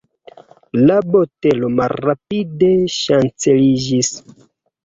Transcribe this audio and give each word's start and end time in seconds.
La 0.91 0.95
botelo 1.15 1.69
malrapide 1.81 2.73
ŝanceliĝis. 2.97 4.11